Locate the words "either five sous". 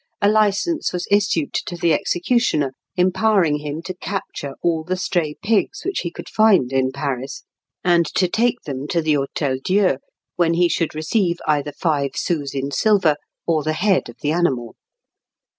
11.45-12.55